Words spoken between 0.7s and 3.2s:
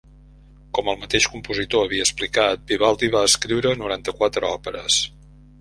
Com el mateix compositor havia explicat, Vivaldi